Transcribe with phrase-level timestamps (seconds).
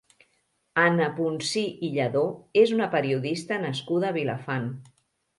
[0.83, 2.23] Anna Punsí i Lladó
[2.61, 4.67] és una periodista nascuda a Vilafant.